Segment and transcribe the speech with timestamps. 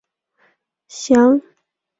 [0.87, 1.55] 羟基化的过程。